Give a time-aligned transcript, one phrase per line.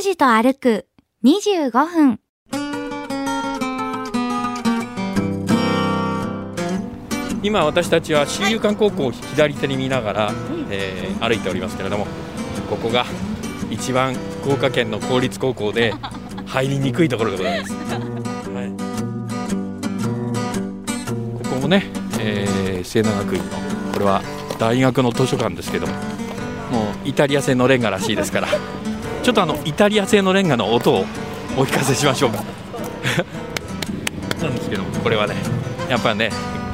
[0.00, 0.86] 拓司と歩く
[1.24, 2.20] 25分。
[7.42, 10.32] 今私たちは周遊館高校を左手に見ながら、
[10.70, 12.06] えー歩いておりますけれども
[12.70, 13.04] ここが
[13.70, 15.92] 一番福岡県の公立高校で
[16.46, 17.78] 入りにくいところでございます、は
[21.42, 21.84] い、ここもね、
[22.18, 23.50] えー、末永学院の
[23.92, 24.22] これは
[24.58, 25.98] 大学の図書館ですけどもも
[27.04, 28.48] うイタリア製のレンガらしいですから
[29.22, 31.00] ちょっとあのイタリア製のレンガの音を
[31.56, 32.42] お聞かせしましょうか。
[34.42, 35.34] なんですけどもこれはね
[35.88, 36.30] やっぱりね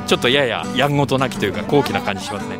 [0.06, 2.56] ちょっとやややんごとなきというか高貴な感じしますね。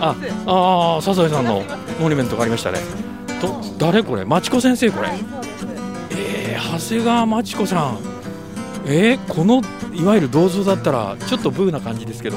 [0.00, 0.14] あ
[0.46, 1.64] ああサザエさんの
[2.00, 2.78] モニュメントがありましたね。
[3.40, 4.24] と誰これ？
[4.24, 5.08] まちこ先生これ？
[6.12, 7.98] えー、長谷川まちこさん。
[8.86, 9.60] えー、この
[9.92, 12.36] いわゆる銅像だったらちょっとブーな感じですけど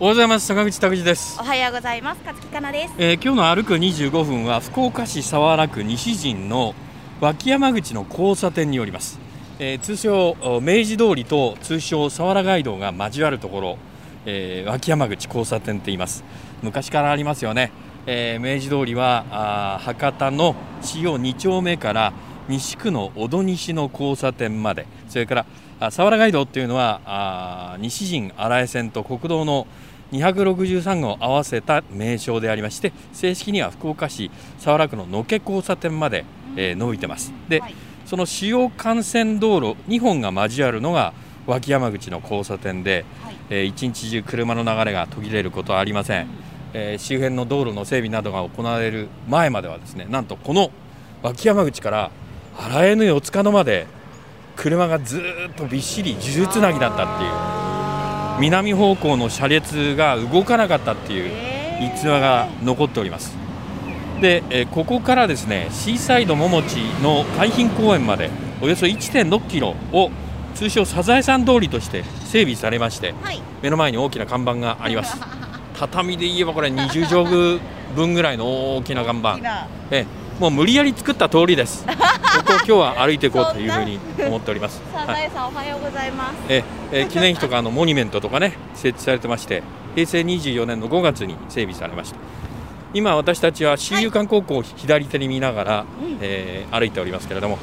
[0.00, 0.46] おはようございます。
[0.48, 1.38] 坂口拓司です。
[1.40, 2.20] お、はようございます。
[2.24, 2.94] 勝木かなです。
[2.98, 6.74] えー今日の歩く25分は福岡市早良区西陣の
[7.20, 9.20] 脇山口の交差点によります、
[9.60, 13.78] えー通称お明治通りと通称早良街道が交わるところ、
[14.26, 16.24] えー脇山口交差点と言います。
[16.60, 17.70] 昔からありますよね、
[18.06, 22.12] えー明治通りはあー博多の市央2丁目から
[22.48, 24.88] 西区の小戸西の交差点まで。
[25.08, 25.46] それから
[25.80, 29.66] あ早良街道っていうのはあー西陣荒江線と国道の
[30.12, 36.24] 263号を合わせた名称でありまして正式には福岡市早良区の野毛交差点まで、
[36.56, 37.32] えー伸びてます。
[37.48, 37.74] で、はい。
[38.06, 41.14] その主要幹線道路2本が交わるのが
[41.46, 43.36] 脇山口の交差点で、はい。
[43.50, 46.28] えー一日中車の流れが途切れることはありません、
[46.74, 50.70] えー周辺の道路の整備などが行われる前まではですねなんとこの
[51.22, 52.10] 脇山口から
[52.56, 53.86] 荒江の四つ角まで
[54.56, 57.30] 車がずーっとびっしり数珠つなぎだったっていう。
[58.40, 61.30] 南方向の車列が動かなかったっていう
[61.94, 63.36] 逸話が残っております。
[64.20, 70.10] で、えーここからですねシーサイド桃地の海浜公園までおよそ1.6キロを
[70.54, 73.40] 通称サザエさん通りとして整備されましてはい。
[73.62, 75.16] 目の前に大きな看板があります。
[75.78, 77.60] 畳で言えばこれ20畳分
[77.96, 79.38] 分ぐらいの大きな看板。
[79.38, 79.66] な。
[79.90, 81.86] ええもう無理やり作った通りです
[82.54, 84.82] を今日は歩いていこうというふうに思っております。
[84.94, 85.30] はい。
[85.30, 86.34] さん、おはようございます。
[86.48, 89.62] ええー記念碑とかあのモニュメントとかね設置されてまして
[89.94, 92.16] 平成24年の5月に整備されました。
[92.92, 96.18] 今私たちは周遊館高校を左手に見ながら、うん。
[96.20, 97.58] えー歩いておりますけれども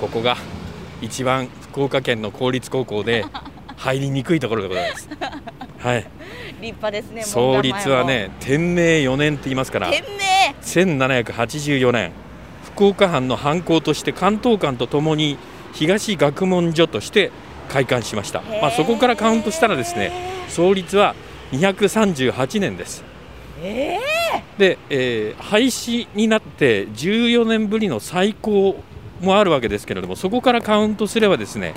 [0.00, 0.36] ここが
[1.00, 3.24] 一番福岡県の公立高校で
[3.76, 5.08] 入りにくいところでございます。
[5.78, 6.06] はい。
[6.60, 7.22] 立派ですね。
[7.22, 9.90] 創立はね天明4年って言いますから。
[9.90, 10.02] 天
[10.64, 12.12] 1784年
[12.74, 15.38] 福岡藩の藩校として関東館とともに
[15.72, 17.30] 東学問所として
[17.68, 20.12] 開館しました、まあ、そこからカウントしたらですね
[20.48, 21.14] 創立は
[21.52, 23.04] 238年です。
[23.62, 23.68] 明。
[23.68, 24.00] え
[24.58, 28.76] で、えー廃止になって14年ぶりの再興
[29.20, 31.74] もあるわけですけれどもそこからカウントすればですね、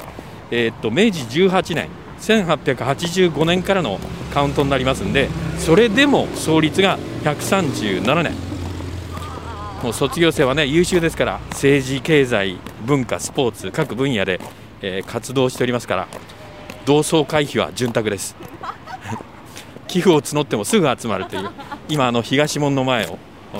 [0.50, 4.00] えーっと明治18年1885年からの
[4.34, 8.47] カウントになりますんでそれでも創立が137年
[9.84, 14.40] もう卒業生はね優秀ですから政治経済文化スポーツ各分野で、
[14.82, 16.08] えー活動しておりますから
[16.86, 18.36] 同窓会費は潤沢です。
[19.88, 21.50] 寄付を募ってもすぐ集まるという
[21.90, 23.18] 今あの東門の前を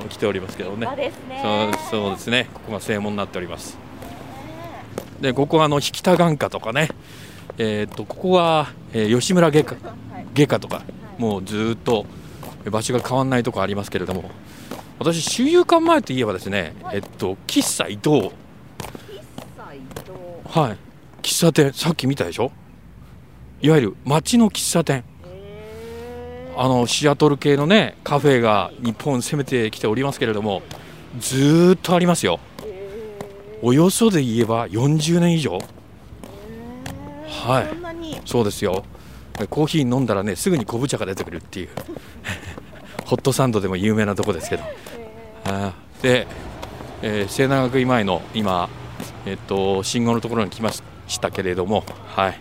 [0.10, 0.88] 来ておりますけどー、ね。
[1.92, 2.50] そうそうですね。
[2.54, 3.78] ここが正門になっております。
[5.22, 6.90] でここはあの引田眼科とかね。
[7.58, 9.76] えーっとここは、えー吉村外科
[10.34, 10.82] 外科とか
[11.18, 12.06] もうずーっと
[12.70, 14.30] 場所が変わらないとこありますけれども
[15.00, 18.32] 私周遊館前といえばですねえっと喫茶伊藤
[20.50, 20.78] はい。
[21.22, 21.74] 喫茶店。
[21.74, 22.52] さっき見たでしょ？
[23.62, 25.04] いわゆる街の喫茶店。
[26.56, 30.64] あのシアトル系のねカフェが日本攻めてきておりますけれども
[31.20, 32.40] ずーっとありますよ。
[33.62, 35.60] およそで言えば40年以上。
[37.28, 37.68] はい。
[38.26, 38.86] そうですよ。
[39.50, 41.70] コーヒー飲んだらねすぐに昆布茶が出てくるっていう
[43.08, 44.64] ホットサンドでも有名なとこですけど。
[45.46, 46.28] あーで、
[47.02, 48.70] えー、西南学院前の今、
[49.26, 50.82] えっと信号のところに来まし
[51.20, 52.40] たけれどもはい。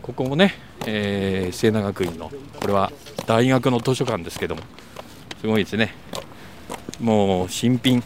[0.00, 0.54] ここもね、
[0.86, 2.30] えー、清南学院の
[2.60, 2.92] これは
[3.26, 4.62] 大学の図書館ですけども
[5.40, 5.94] すごいですね。
[7.00, 8.02] もう新品。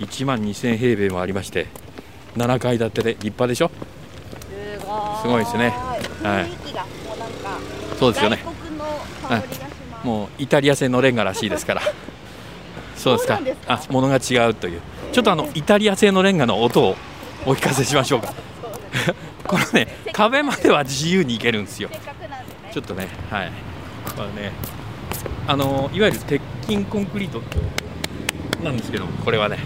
[0.00, 1.68] 1万2000平米もありまして
[2.36, 3.70] 7階建てで立派でしょ？
[5.22, 5.44] すごい。
[5.44, 5.70] ですね。
[6.22, 6.50] はい。
[7.98, 8.38] そうですよね
[10.04, 11.82] もうイタリア製のレンガらしいですから。
[12.96, 13.40] そうですか。
[13.66, 14.80] あ物が違うという。
[15.12, 16.96] ちょっとあのイタリア製のレンガの音を
[17.44, 18.32] お聞かせしましょうか。
[19.46, 21.90] このね壁までは自由に行けるんですよ。
[22.72, 23.52] ちょっとねはい。
[24.16, 24.52] これね
[25.46, 27.42] あのいわゆる鉄筋コンクリート
[28.62, 29.58] なんですけどこれはね。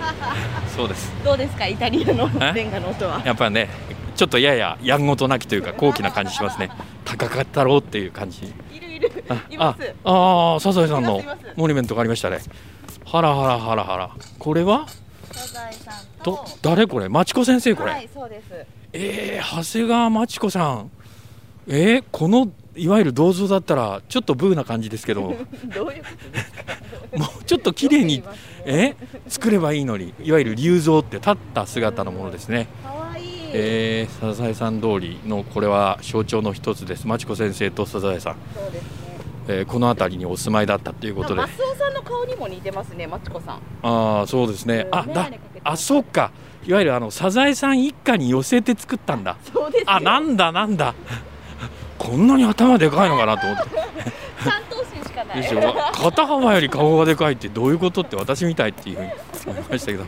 [0.74, 1.12] そうです。
[1.24, 1.66] どうですか？
[1.66, 3.20] イタリアのレンガの音は。
[3.24, 3.68] やっぱりね
[4.16, 6.70] ちょっとやややんごとなきというか高貴な感じしますね。
[7.04, 8.52] 高かったろうっていう感じ
[9.58, 11.22] あああサザエさんの
[11.56, 12.38] モニュメントがありましたね。
[13.04, 14.86] はらはらはらはらこれは？
[16.22, 17.08] と誰これ？
[17.08, 17.90] まちこ先生これ。
[17.90, 18.08] はい
[18.92, 20.90] えー、長谷川まちこさん。
[21.66, 25.22] えー、このいわゆる銅像だったらちょっとブーな感じですけど。
[25.22, 25.36] も
[27.40, 28.24] うちょっと綺麗に
[28.64, 28.96] え？
[29.28, 32.66] 作ればいいのにいわゆる龍像って立った姿のものですね。
[33.56, 37.06] えー、サザエさん通りのこれは象徴の一つです。
[37.06, 38.36] まちこ先生とサザエさん、
[39.48, 41.40] えーこの辺りにお住まいだったということで。
[41.40, 43.56] マスオさんの顔にも似てますねマチコさん。
[43.82, 44.86] ああそうですね。
[44.90, 45.28] あうんだ
[45.64, 46.30] あそうか。
[46.66, 49.36] いわゆるあのサザエさん一家に寄せて作ったんだ。
[49.52, 49.92] そうですよ。
[49.92, 50.94] あなんだなんだ。
[51.98, 53.70] こんなに頭でかいのかなと思って。
[54.40, 55.92] 三頭身しかない。
[55.92, 59.10] 肩幅より顔がでかいってどういうことって私みたいっていうふうに
[59.46, 60.04] 思いましたけど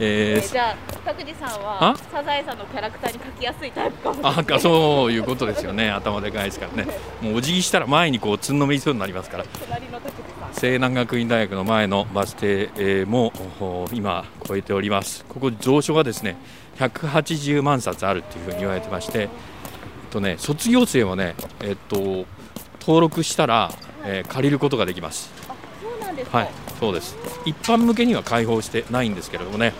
[0.00, 1.64] えーえーじゃあ拓司さんあ？
[1.90, 4.34] はサザエさんのキャラクターに描きやすいタイプかもしれない。
[4.38, 5.90] あかそういうことですよね。
[5.90, 6.92] 頭でかいですからね。
[7.22, 9.44] もうお辞儀したら前にこうつんのめりそうになりますから。
[10.52, 15.24] 西南学院大学の前のバス停えーもお今超えております。
[15.28, 16.36] ここ蔵書がですね
[16.78, 19.28] 180万冊あるっていうふうに言われてまして、えっ
[20.10, 22.24] とね、卒業生はね、えっと、
[22.80, 23.72] 登録したら、
[24.04, 25.30] えー借りることができます
[26.32, 27.16] はいそうです。
[27.44, 29.72] 一般向けには開放してないんですけれどもね。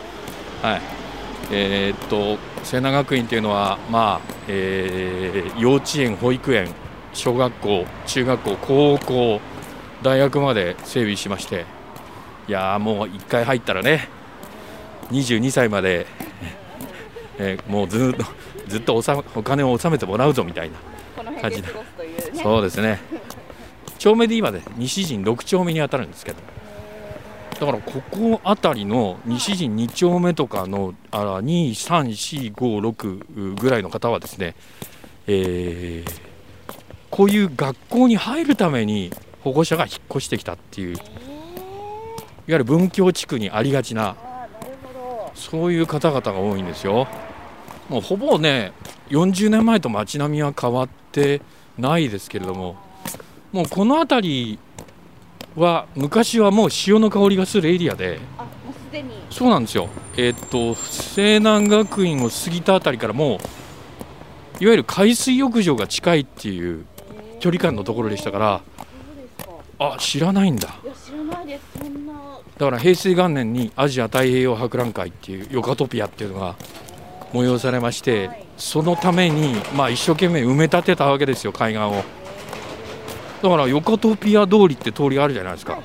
[0.62, 0.80] はい。
[1.52, 6.68] えーっと西南学院というのはまあ、えー幼稚園保育園
[7.14, 9.40] 小学校中学校高校
[10.02, 11.64] 大学まで整備しまして。
[12.48, 14.08] いやーもう1回入ったらね
[15.10, 16.06] 22歳まで、
[17.38, 18.24] えーもうずっと
[18.68, 20.76] ずっとおさお金を納めてもらうぞみたいな。
[21.16, 22.42] この辺で過ごすというね。
[22.42, 23.00] そうですね
[23.98, 26.38] 町名で今ね西陣6丁目に当たるんですけど
[27.60, 34.54] だからここあたりの西陣2丁目とかのあ23456ぐらいの方はですね、
[35.26, 36.28] えー
[37.10, 39.12] こういう学校に入るために
[39.42, 41.02] 保護者が引っ越してきたっていういわ
[42.46, 44.16] ゆる文教地区にありがちな
[45.34, 47.06] そういう方々が多いんですよ。
[47.88, 48.72] もうほぼね
[49.08, 51.40] 40年前と街並みは変わって
[51.78, 52.76] ないですけれども
[53.52, 54.58] もうこの辺り
[55.56, 58.20] は昔はもう潮の香りがするエリアで。
[58.36, 59.10] あもうすでに。
[59.30, 59.88] そうなんですよ。
[60.16, 63.36] えーっと西南学院を過ぎた辺りからも
[64.60, 66.84] ういわゆる海水浴場が近いっていう
[67.40, 69.94] 距離感のところでしたからそうですか。
[69.94, 70.68] あ知らないんだ。
[70.84, 71.62] いや知らないです。
[71.78, 72.12] そんな。
[72.58, 76.56] だから平成元年にアジア太平洋博覧会っていうヨカトピアっていうのが
[77.32, 78.44] 催されまして、はい。
[78.56, 82.02] そのために、まあ、一生懸命埋め立てたわけですよ海岸を
[83.42, 85.80] だからヨカトピア通りって通りあるじゃないですか、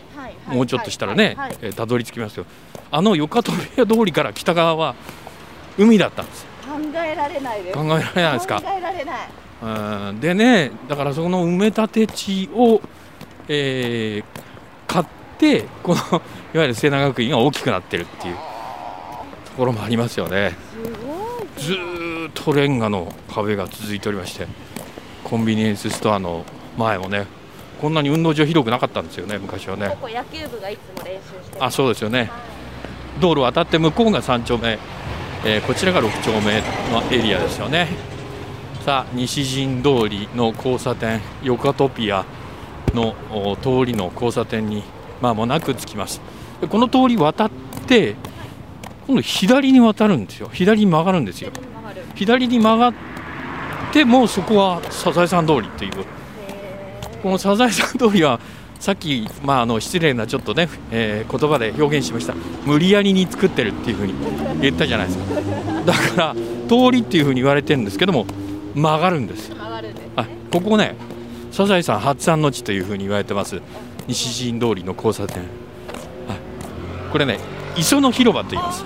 [0.47, 2.45] もうちょっとしたらね、えーたどり着きますよ。
[2.91, 4.95] あのヨカトピア通りから北側は
[5.77, 7.77] 海だったんです考えられないです。
[7.77, 8.61] 考えられないですか？
[8.61, 10.09] 考えられない。
[10.09, 10.19] うん。
[10.19, 12.81] でねだからその埋め立て地を、
[13.47, 14.43] えー
[14.85, 15.05] 買っ
[15.39, 16.01] てこの
[16.53, 20.55] いわゆる西南学院が大きくなってるっていうところもありますよね。
[20.71, 21.47] すごい。
[21.57, 24.47] ずーっとレンガの壁が続いておりまして
[25.23, 26.45] コンビニエンスストアの
[26.77, 27.25] 前もね
[27.83, 29.89] こんなに運動場広くなかったんですよね昔はね。
[29.89, 32.31] ここ野球部がいつも練習してあそうですよね。
[33.19, 34.79] 道路渡って向こうが3丁目、
[35.43, 36.63] えーこちらが6丁目
[36.93, 37.89] のエリアですよね。
[38.85, 42.23] さあ西陣通りの交差点ヨカトピア
[42.93, 44.83] のお通りの交差点に
[45.19, 46.21] まもなく着きます。
[46.61, 47.51] でこの通り渡っ
[47.85, 48.15] て
[49.07, 50.49] 今度左に渡るんですよ。
[50.53, 51.51] 左に曲がるんですよ。
[51.51, 52.05] 左に曲がる。
[52.15, 52.93] 左に曲がっ
[53.91, 56.05] てもうそこはサザエさん通りっていう
[57.23, 58.39] このサザエさん通りは
[58.81, 62.35] さっき、まあ、あの失礼なちょっとね、えー言葉で表現しました。
[62.65, 64.13] 無理やりに作ってるっていうふうに
[64.59, 65.41] 言ったじゃないですか。
[65.85, 66.35] だから
[66.67, 68.25] 通りっていうふうに言われてるんですけども
[68.75, 69.49] 曲がるんです。
[69.51, 70.95] 曲がるんですあここね
[71.51, 73.61] サザエさん発案の地というふうに言われてます。
[74.05, 75.47] 西陣通りの交差点、はい、
[77.09, 77.39] これね
[77.77, 78.83] 磯の広場と言います。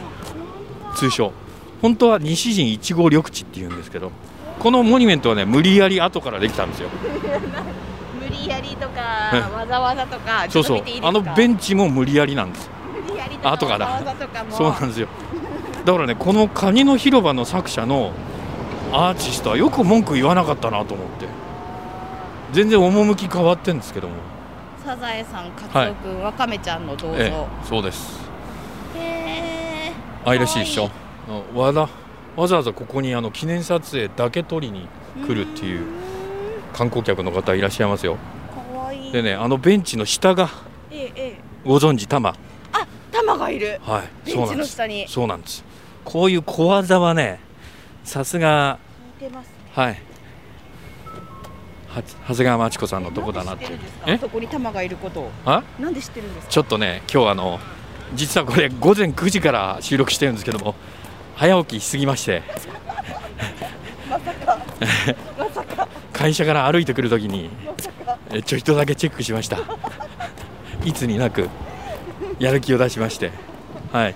[0.95, 1.33] 通称。
[1.81, 4.11] 本当は西陣一号緑地っていうんですけど
[4.59, 6.89] このモニュメントはね無理やり後からできたんですよ。
[6.89, 7.96] 無
[8.43, 10.83] 理やりとかわざわざとかそうそう。
[11.01, 12.69] あのベンンチも無理やりなんです。
[13.05, 14.51] 無理やりとからわざわざとかも。
[14.51, 15.07] そうなんですよ。
[15.85, 18.11] だからねこのカニの広場の作者の
[18.91, 21.27] アーティストはよく文句言わなかったなと思って。
[22.53, 24.15] 全然趣変わってんですけども。
[24.83, 27.15] サザエさんカツオくん、わかめちゃんの銅像。
[27.15, 28.19] えへえそうです。
[28.95, 29.91] え
[30.23, 30.89] 愛らしいでしょ。
[31.29, 31.89] あわざ
[32.37, 34.87] わざわざここにあの記念撮影だけ撮りに
[35.25, 35.85] 来るっていう
[36.73, 38.17] 観光客の方いらっしゃいますよ。
[39.11, 40.49] でねあのベンチの下が
[40.91, 41.37] ええええ。
[41.65, 42.35] ご存知玉あ
[43.11, 43.79] 玉がいる。
[43.83, 44.67] はいベンチそうなんです。
[44.69, 45.07] の下に。
[45.07, 45.63] そうなんです。
[46.05, 47.39] こういう小技はね
[48.03, 48.79] さすが
[49.73, 50.01] はい。
[51.89, 53.65] は長谷川町子さんのとこだなって
[54.05, 54.17] え？
[54.17, 55.31] そこに玉がいることを。
[55.45, 55.63] あ？
[55.79, 56.51] なんで知ってるんですか？
[56.51, 57.59] ちょっとね今日あの
[58.13, 60.75] 実はこれ午前9時から収録してるんですけども
[61.35, 62.43] 早起きしすぎまして。
[64.09, 64.57] まさか
[66.17, 67.49] 会社から歩いてくるときに
[68.45, 69.59] ちょっとだけチェックしました。
[70.83, 71.47] いつになく
[72.39, 73.31] やる気を出しまして。
[73.91, 74.15] はい、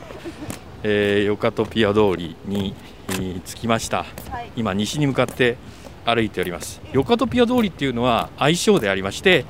[0.84, 2.74] えー、ヨカトピア通りに、
[3.10, 3.98] えー着きました。
[4.00, 4.04] は
[4.42, 4.52] い。
[4.56, 5.58] 今西に向かって
[6.06, 6.82] 歩いております。
[6.92, 9.46] ヨカトピア通りっていうのは愛称でありまして、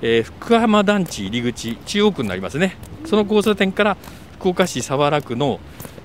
[0.00, 2.76] えー福浜団地入り口中央区になりますね。
[3.04, 3.96] その交差点から
[4.38, 5.60] 福岡市早良区の、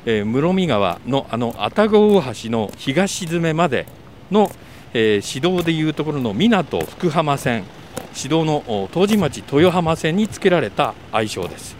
[0.06, 3.86] えー室見川のあの愛宕大橋の東詰めまで
[4.32, 4.52] の、
[4.98, 7.66] えー市道でいうところの港福浜線。
[8.14, 11.76] 市道のお東神町豊浜線につけられた愛称です。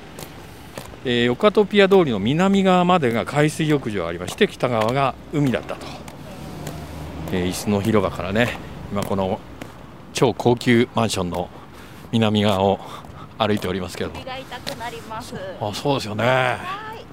[1.06, 5.88] えーヨカトピア通りの南側までが海水浴場がありまして北側が海だったと、
[7.32, 8.58] えー椅子の広場からね
[8.92, 9.40] 今この
[10.12, 11.50] 超高級マンションの
[12.12, 12.82] 南側を
[13.38, 15.36] 歩いておりますけど首が痛くなります。
[15.62, 16.26] あそうですよね。
[16.26, 16.56] は
[17.00, 17.06] い。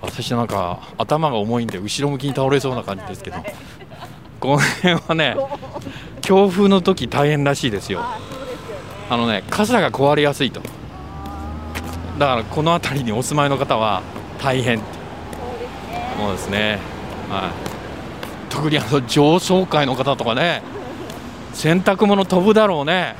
[0.00, 3.38] 私なんか頭が重いんで後ろ向きに倒れそうな感じですけど
[4.40, 5.36] この辺はね
[6.20, 8.04] 強風の時大変らしいですよ。
[9.10, 10.60] あのね傘が壊れやすいと。
[12.18, 14.02] だからこの辺りにお住まいの方は
[14.40, 14.78] 大変。
[14.78, 16.78] そうですね。
[17.30, 20.62] はい、特にあの上層階の方とかね
[21.52, 23.14] 洗濯物飛ぶだろうね、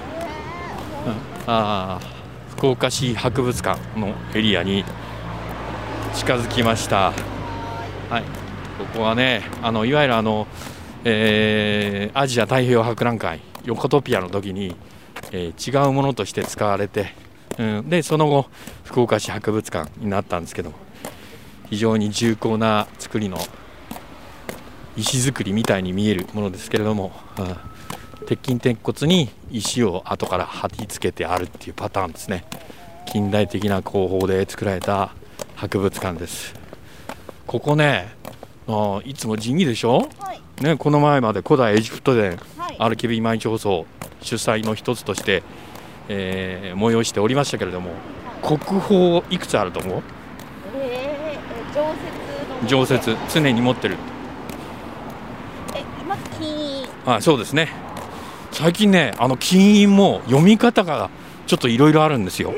[1.06, 1.14] うん。
[1.46, 2.18] あー
[2.56, 4.84] 福岡市博物館のエリアに
[6.14, 7.12] 近づきました。
[8.10, 8.22] はい。
[8.78, 10.46] ここはねあのいわゆるあの、
[11.04, 14.74] えーアジア太平洋博覧会ヨコトピアの時に、
[15.32, 17.14] えー違うものとして使われて、
[17.58, 18.46] うん、でその後
[18.84, 20.72] 福岡市博物館になったんですけど
[21.70, 23.38] 非常に重厚な作りの
[24.96, 27.56] 石造りみたいに見えるものですけれども、うん
[28.26, 32.44] 鉄筋鉄骨に石を後から貼り付けてあるっていうパターンですね。
[33.06, 35.14] 近代的な工法で作られた
[35.54, 36.54] 博物館です。
[37.46, 38.14] ここね
[38.66, 40.42] あいつも地味でしょ、はい。
[40.60, 42.76] ね、この前まで古代エジプト伝はい。
[42.80, 43.86] アルキビ毎日放送
[44.20, 45.44] 主催の一つとして、
[46.08, 47.90] えー催しておりましたけれども
[48.42, 50.02] 国宝いくつあると思う？
[50.74, 51.96] えー、常設
[52.62, 52.68] の。
[52.68, 53.96] 常設常に持ってる。
[55.76, 56.88] え今金。
[57.06, 57.68] あそうですね。
[58.50, 61.10] 最近ねあの金印も読み方が
[61.46, 62.52] ちょっといろいろあるんですよ。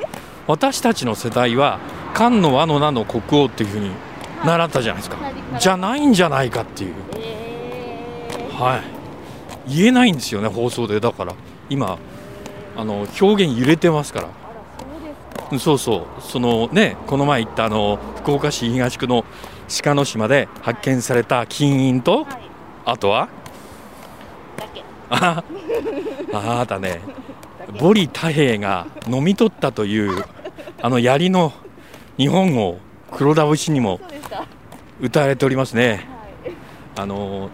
[0.47, 1.79] 私たちの世代は
[2.15, 3.91] 漢の和の名の国王っていうふうに
[4.45, 5.19] 習ったじゃないですか。
[5.59, 6.95] じゃないんじゃないかっていう。
[6.95, 7.10] えー、
[8.61, 8.79] は
[9.67, 9.75] い。
[9.75, 11.01] 言えないんですよね放送で。
[11.01, 11.35] だから
[11.71, 11.99] 今
[12.77, 15.59] あの表現揺れてますから。
[15.59, 19.25] そうそうそのねこの前行ったあの福岡市東区の
[19.83, 22.41] 鹿の島で発見された金印とはい。
[22.85, 23.29] あとは？
[25.11, 25.43] あ
[26.33, 27.01] あなたね
[27.81, 30.25] ボリ太平が飲み取ったという
[30.81, 31.53] あの槍の
[32.17, 32.79] 日本語
[33.11, 34.01] 黒田節にも
[35.01, 36.07] 歌われておりますね。
[36.97, 37.51] あの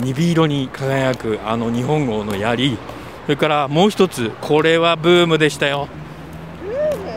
[0.00, 2.78] 鈍色に輝くあの日本語の槍。
[3.24, 5.88] それからもう一つこれはブームでしたよ。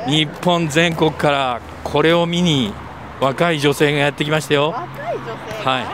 [0.08, 2.74] 日本全国からこれを見に
[3.20, 4.72] 若い女性がやってきましたよ。
[4.72, 5.72] 若い女性が？
[5.72, 5.86] はい。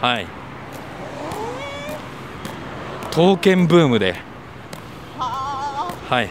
[0.00, 0.26] はい。
[3.10, 4.16] 刀剣ブームで。
[5.18, 6.30] ははい。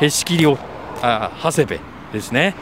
[0.00, 0.56] へし切りを
[1.02, 1.80] あ長谷部
[2.12, 2.54] ですね。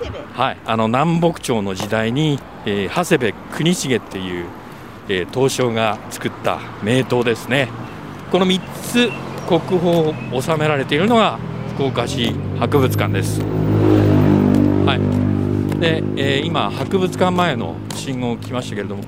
[0.00, 0.42] 長谷部。
[0.42, 0.56] はい。
[0.64, 4.46] あの南北朝の時代に、えー長谷部国重っていう、
[5.08, 7.68] えー刀匠が作った名刀ですね。
[8.30, 9.10] この3つ
[9.48, 11.38] 国宝を収められているのが
[11.74, 13.40] 福岡市博物館です。
[13.40, 14.96] は
[15.76, 15.80] い。
[15.80, 19.02] で、えー今博物館前の信号を来ましたけれども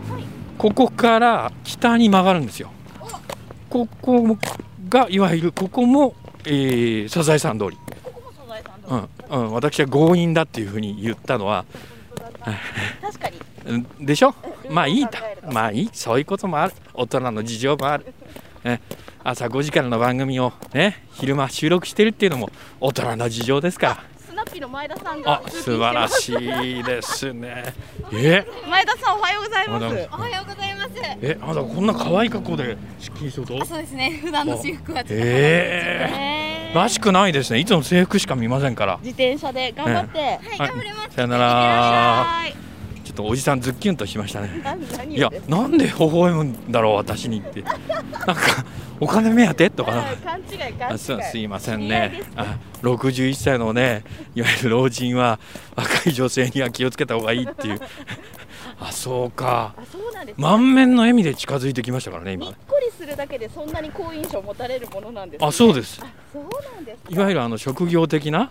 [0.56, 2.70] ここから北に曲がるんですよ。
[3.70, 4.36] ここ
[4.88, 6.14] がいわゆるここも、
[6.44, 7.76] えーサザエさん通り。
[8.86, 11.66] うだんうん、私は強引だっていうふうに言ったのは
[13.02, 13.36] 確かに。
[13.66, 14.34] うんでしょ？
[14.70, 15.18] まあいいと
[15.52, 16.72] まあいいそういうこともある。
[16.94, 18.06] 大人の事情もある、
[18.64, 18.80] ね、
[19.22, 23.86] 朝5時からの番組をね昼間収録してるっていうのも大人の事情ですか。
[23.86, 27.74] らスナッピの前田さんがあ素晴らしいですね。
[28.12, 28.46] え？
[28.68, 29.84] 前田さんおはようございます。
[29.84, 30.90] おはようございます。
[31.20, 33.64] えあなたこんな可愛い格好で出勤すると？
[33.64, 34.20] そうですね。
[34.22, 36.74] 普段の私服はえええ。
[36.74, 37.58] らしくないですね。
[37.58, 38.98] いつも制服しか見ませんから。
[39.02, 41.14] 自転車で頑張って、はい、はい頑張ります。
[41.16, 41.44] さよなら。
[41.44, 42.67] はい
[43.08, 44.50] ちょっとおじさんズッキュンとしましたね。
[45.08, 47.62] いやなんで微笑むんだろう私にって。
[47.62, 48.34] なんか
[49.00, 49.70] お金目当て？
[49.70, 52.20] とかなはい勘違い勘違すすいませんね。
[52.22, 55.40] すあ61歳のねいわゆる老人は
[55.74, 57.80] 若い女性には気をつけた方がいいっていう。
[58.78, 59.74] あそうか。
[59.74, 65.98] あそうなんです、満面の笑みで近づいてきましたからね今にっこりするだけでそんなに好印象を持たれるものなんです、ね、あそうです。
[66.02, 66.42] あそう
[66.74, 67.08] なんですか。
[67.08, 68.50] いわゆるあの職業的な、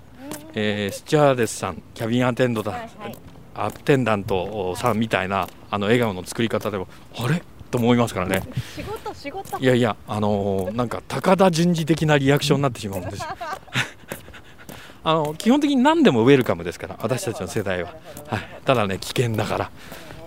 [0.56, 3.18] えースチュワーデスさんキャビンアテンドだ、はいはい
[3.58, 6.88] アテンダントさんみたいなあの笑顔の作り方でも
[7.18, 7.42] あれ？
[7.72, 8.44] と思いますからね。
[8.76, 9.60] 仕事仕事。
[9.60, 13.20] いやいやあのーなんか高田純次的なリアクションになってしまうんです。
[13.20, 13.26] よ
[15.04, 17.94] あの基本的に何でもウェルカムですから私たちの世代は、
[18.28, 19.72] はい、ただね危険だから、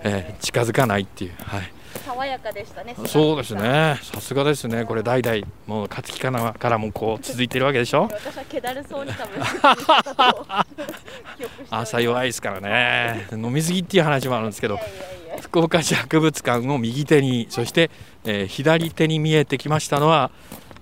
[0.03, 1.71] えー近づかないっていう、はい、
[2.13, 2.95] 爽やかでしたね。
[3.07, 3.99] そうですね。
[4.03, 4.85] さすがですね。
[4.85, 5.47] これ代々。
[5.67, 8.03] もう勝木かなからもこう続いてるわけでしょ？
[8.11, 9.41] 私は気だるそうに多分。
[11.69, 13.27] 朝弱いですからね。
[13.31, 15.41] 飲み過ぎっていう話もあるんですけどいやいやいや。
[15.41, 17.89] 福岡市博物館を右手にそして、
[18.25, 20.31] えー左手に見えてきましたのは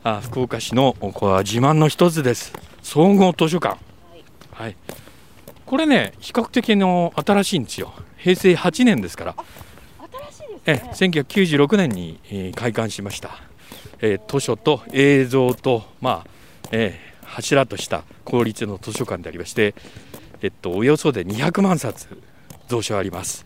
[0.03, 2.53] あ福岡市のこれは自慢の一つです。
[2.81, 3.77] 総合図書館。
[4.53, 4.75] はい。
[5.65, 7.93] これね比較的の新しいんですよ。
[8.17, 9.35] 平成8年ですから
[10.71, 13.31] えですね1996年に、えー開館しました、
[14.01, 16.27] えー図書と映像と、まあ
[16.71, 19.75] えー柱とした公立の図書館でありまして、
[20.41, 22.07] えっと、およそで200万冊
[22.67, 23.45] 蔵書あります。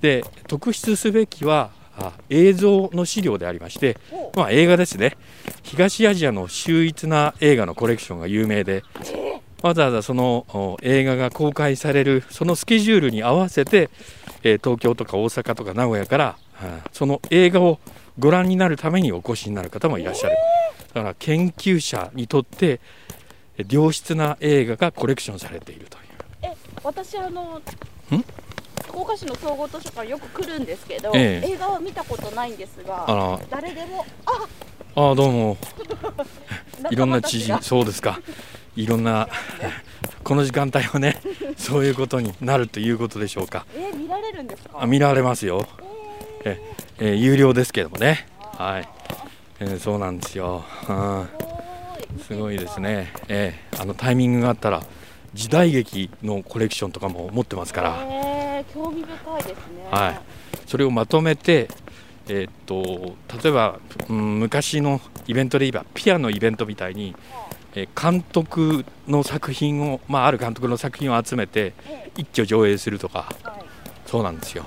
[0.00, 3.98] で特筆すべきはあ映像の資料でありまして、
[4.34, 5.18] まあ、映画ですね。
[5.62, 8.82] 東アジアの秀逸な映画のコレクションが有名で
[9.62, 13.90] わざわざその映画が公開されるそのスケジュールに合わせて、
[14.42, 16.38] えー東京とか大阪とか名古屋から、
[16.92, 17.78] その映画を
[18.18, 20.36] ご覧になるためにお越しになる方もいらっしゃる、
[20.94, 22.80] だから研究者にとって
[23.58, 26.02] え良質な映画がコレクションされているという。
[26.42, 27.60] え私あの
[28.86, 31.50] 福岡市の総合図書館よく来るんですけど、ええ。
[31.52, 34.46] 映画は見たことないんですが誰でもあ
[34.96, 35.56] ああどうも。
[36.90, 38.20] いろんな知人そうですか。
[38.76, 39.28] いろんな
[40.24, 41.20] この時間帯はね
[41.56, 43.60] そういうことになるということでしょうか。
[43.60, 44.70] がえ見られるんですか？
[44.82, 45.66] あ見られますよ。
[45.82, 45.89] え
[46.44, 48.26] えー有料ですけどもね。
[48.56, 48.88] はい、
[49.60, 51.28] えーそうなんですよ、うん
[52.26, 54.82] すごいですね、ええあのタイミングがあったら
[55.32, 59.88] 時代劇のコレクションとかも持ってますから、えー、興味深いですね。
[59.90, 60.20] はい、
[60.66, 61.68] それをまとめて、
[62.28, 67.14] えーっと例えば、うん、昔のイベントで言えばピアノイベントみたいに、
[67.74, 73.32] えー監督の作品を、まあ、ある監督の作品を集めてえ一挙上映するとか。
[73.44, 73.64] えはい。
[74.06, 74.66] そうなんですよ、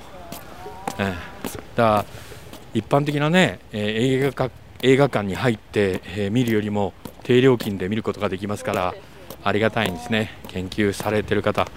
[0.99, 1.57] ええ。
[1.75, 2.05] だ
[2.73, 4.51] 一般的なね、えー映画館
[4.81, 8.93] 映画館に入って、えー見るよりも低料金で見ることができますから
[9.43, 10.31] ありがたいんですね。
[10.49, 11.67] 研究されてる方。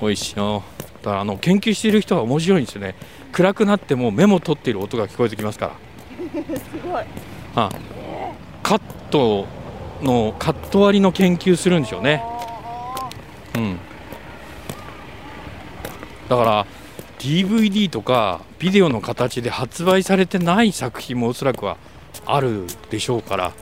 [0.00, 0.62] 多いしよ。
[1.02, 2.94] だからあの研究している人は面白いんですよね。
[3.32, 5.74] 暗くなってもメモ取っている音が聞こえてきますから。
[6.58, 7.04] すごい。
[7.54, 7.70] あ
[8.62, 8.80] カッ
[9.10, 9.46] ト
[10.02, 12.22] のカット割りの研究するんでしょうね。
[13.54, 13.78] うん。
[16.28, 16.66] だから
[17.26, 21.76] DVD とかビデオの形で発売されてない作品もおそらくは
[22.24, 23.52] あるでしょうから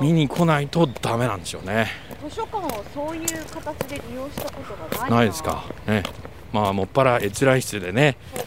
[0.00, 1.88] 見に来ないとダメなんでしょうね。
[2.26, 5.22] 図書館をそういう形で利用したことがないな。
[5.24, 5.66] いですか。
[5.86, 6.04] ね。
[6.54, 8.44] まあもっぱら閲覧室でねです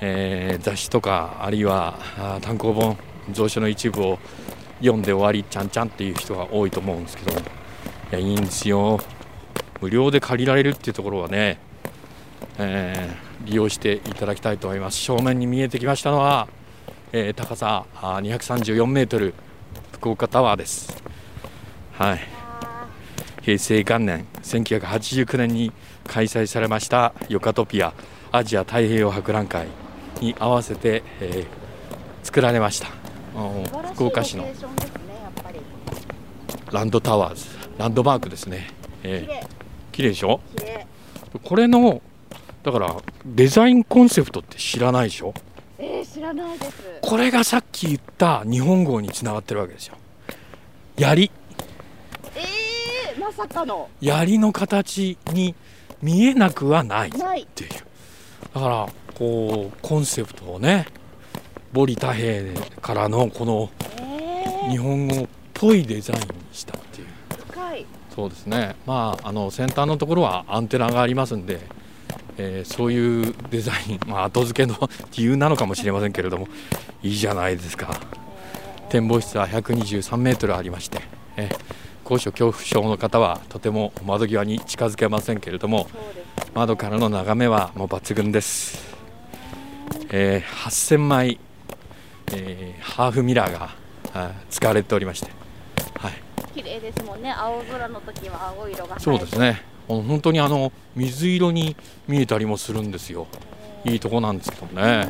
[0.00, 1.98] えー雑誌とかあるいは
[2.40, 2.96] 単行本
[3.34, 4.18] 蔵書の一部を
[4.78, 7.42] 読んで終わりちゃんちゃんっていう人が多いと思うんですけどい
[8.12, 8.98] やいいんですよ。
[9.82, 11.58] 無料で借りられるっていうところはね、
[12.58, 14.98] えー利用していただきたいと思います。
[14.98, 16.48] 正面に見えてきましたのは、
[17.12, 19.34] えー高さあー234メートル
[19.92, 21.02] 福岡タワーです。
[21.92, 22.20] はい。
[23.42, 25.72] 平成元年1989年に
[26.06, 27.94] 開催されましたヨカトピア
[28.32, 29.66] アジア太平洋博覧会
[30.20, 31.60] に合わせて、えー
[32.22, 32.88] 作られました。
[33.94, 34.46] 福岡市の
[36.70, 37.46] ランドタワーズ
[37.78, 38.68] ランドマークですね、
[39.02, 39.40] え綺麗。
[39.40, 39.46] ー
[39.92, 40.40] 綺麗でしょ？
[41.42, 42.02] これの
[42.62, 45.32] だからデザインコンセプトって知らないでしょ？
[45.78, 46.82] えー、知らないです。
[47.00, 49.96] これがさっき言った日本語につながってるわけですよ。
[50.98, 51.30] 槍。
[52.36, 53.88] えー、まさかの。
[54.00, 55.54] 槍の形に
[56.02, 57.12] 見えなくはないっ
[57.46, 57.70] ていう。
[58.54, 60.86] だからこうコンセプトをね
[61.74, 63.70] 堀田平からのこの
[64.68, 67.06] 日本語っぽいデザインにしたっていう。
[67.48, 67.86] 深い。
[68.14, 68.76] そうですね。
[68.84, 71.60] まああの先端のところはアンテナがありますんで、
[72.42, 76.48] えーそういうデザイン、まあ、後付けの理由なのかもしれませんけれども
[77.02, 78.00] いいじゃないですか。
[78.88, 81.02] 展望室は123メートルありまして、
[81.36, 81.58] えー
[82.02, 85.88] 高所恐怖症の方はとても窓際に近づけませんけれども
[86.54, 88.96] 窓からの眺めはもう抜群です、
[90.10, 91.38] えー8000枚、
[92.32, 93.70] えーハーフミラーが
[94.48, 95.30] 使われておりまして、
[95.98, 96.14] はい、
[96.52, 97.30] 綺麗ですもんね。
[97.30, 101.74] 青空の時は青色がそうですねほん本当にあの水色に
[102.06, 103.26] 見えたりもするんですよ。
[103.84, 105.08] いいとこなんですけどもね。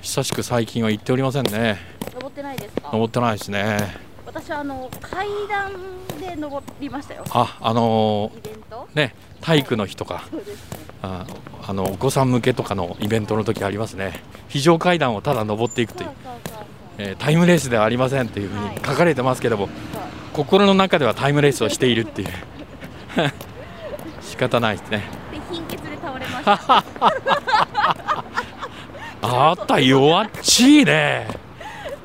[0.00, 1.78] 久しく最近は行っておりませんね。
[2.14, 2.90] 登ってないですか？
[2.92, 3.78] 登ってないですね。
[4.24, 5.72] 私あの階段
[6.20, 7.24] で登りましたよ。
[7.30, 8.88] ああのイベント？
[8.94, 10.22] ーね体育の日とか。
[10.30, 11.26] そうですねあ
[11.66, 14.22] あのお子さん向けとかのイベントの時ありますね。
[14.46, 16.10] 非常階段をただ登っていくという
[16.98, 19.76] えータイムレースではありませんというふうに書かれてますけども、そう
[20.32, 22.28] 心の中ではタイムレースをしているっていう
[24.36, 25.02] 仕方ないですね。
[25.32, 26.84] で貧血で倒れました。
[29.22, 31.26] あった弱っちいね。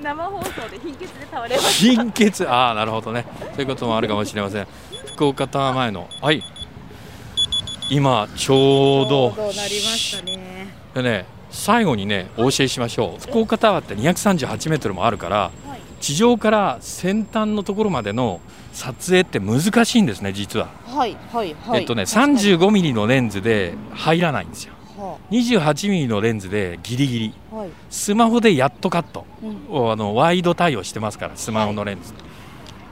[0.02, 1.70] 生放送で貧血で倒れました。
[1.70, 3.26] 貧血ああなるほどね。
[3.54, 4.68] そういうこともあるかもしれません。
[5.14, 6.42] 福岡タワー前のはい。
[7.90, 9.32] 今ちょうど。
[9.32, 10.74] なりましたね。
[10.94, 13.20] でね最後にねお教えしましょう。
[13.20, 15.61] 福岡タワーって238メートルもあるからはい
[16.02, 18.42] 地上から先端のところまでの
[18.74, 21.82] 撮影って難しいんですね実は、はいはいはい。
[21.82, 24.74] えっとね35ミリのレンズで入らないんですよ。
[24.98, 27.34] は28ミリのレンズでギリギリ。
[27.54, 27.70] あはい。
[27.90, 29.26] スマホでやっとカット。
[29.44, 29.76] うん。
[29.76, 32.14] をあのワイド対応してますからスマホのレンズ、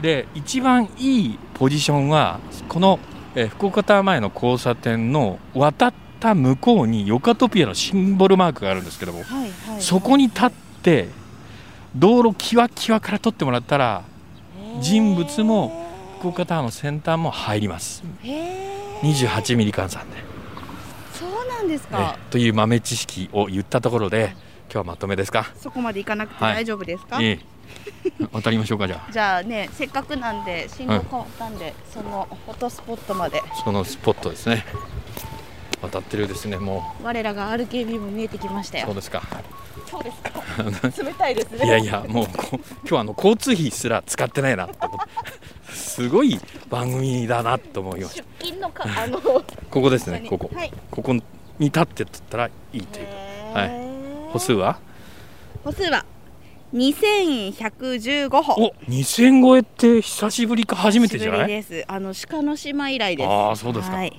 [0.02, 3.00] で一番いいポジションはこの、
[3.36, 9.82] えー福岡タワー前の交差点の渡った向こうにヨカトピアのシンボルマークがあるんですけども、はいはい。
[9.82, 10.52] そこに立っ
[10.84, 11.08] て
[11.96, 14.04] 道路キワキワから撮ってもらったら
[14.82, 15.88] 人物も
[16.20, 18.04] 福岡タワーの先端も入ります。
[18.24, 20.18] へえ28ミリ換算で、
[21.14, 24.32] そうなんですえかという豆知識を言ったところで
[24.66, 25.52] 今日はまとめですか？
[25.58, 26.56] そこまで行かなくてはい。
[26.56, 27.40] 大丈夫ですか、え
[28.20, 28.26] え。
[28.34, 29.12] 渡りましょうかじゃあ。
[29.12, 29.70] じ ゃあね。
[29.74, 33.42] せっかくなんで信号変わったんで、そのフォトスポットまで。
[33.64, 34.66] そのスポットですね
[35.82, 38.86] 渡ってるですねも我らが RKB も見えてきましたよ。
[38.86, 39.22] うそうですか。
[39.90, 41.04] そうですか。
[41.04, 41.66] 冷たいですね。
[41.66, 44.68] いやいやもうこ今日はあの交通費すら使ってないな
[45.70, 46.40] すごい
[46.70, 48.24] 番組だなと思いました。
[48.40, 50.50] 出勤のかあのここですね ここ。
[50.54, 50.72] はい。
[50.92, 51.22] ここに
[51.60, 53.08] 立って撮ったらいいという
[53.54, 53.72] はい。
[54.34, 54.80] 歩数は？
[55.64, 56.06] 歩数は
[56.74, 58.54] 2115歩。
[58.64, 61.48] お2000超えって久しぶりか初めてじゃない？
[61.48, 61.84] です。
[61.88, 63.28] あの鹿の島以来です。
[63.30, 63.96] ああそうですか。
[63.98, 64.14] はい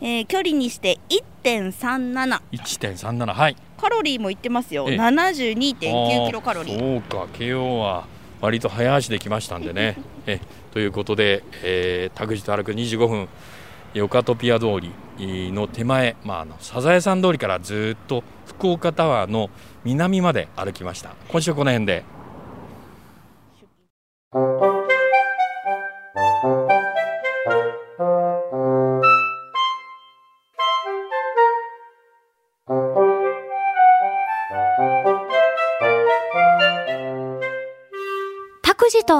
[0.00, 0.98] えー距離にして
[1.42, 3.56] 1.37 1.37はい。
[3.78, 4.86] カロリーもいってますよ。
[4.88, 4.96] ええ。
[4.96, 6.78] 72.9キロカロリー。
[6.78, 7.26] そうか。
[7.32, 8.06] 慶応は
[8.40, 9.96] 割と早足で来ましたんでね。
[10.26, 10.40] え
[10.72, 13.28] ということで、えー、田口と歩く25分
[13.94, 14.92] ヨカトピア通り
[15.52, 19.48] の手前、まあ、あのサザエさん通りからずっと福岡タワーの
[19.84, 21.14] 南まで歩きました。
[21.28, 22.04] 今週はこの辺で